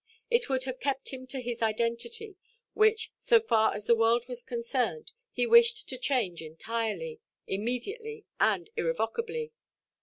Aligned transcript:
It 0.31 0.49
would 0.49 0.63
have 0.63 0.79
kept 0.79 1.09
him 1.13 1.27
to 1.27 1.39
his 1.43 1.61
identity, 1.61 2.35
which 2.73 3.11
(so 3.19 3.39
far 3.39 3.75
as 3.75 3.85
the 3.85 3.93
world 3.95 4.27
was 4.27 4.41
concerned) 4.41 5.11
he 5.29 5.45
wished 5.45 5.87
to 5.89 5.97
change 5.99 6.41
entirely, 6.41 7.19
immediately, 7.45 8.25
and 8.39 8.67
irrevocably. 8.75 9.51